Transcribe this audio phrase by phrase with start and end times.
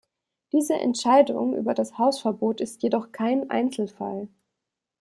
[0.51, 4.29] Diese Entscheidung über das Hausverbot ist jedoch kein Einzelfall.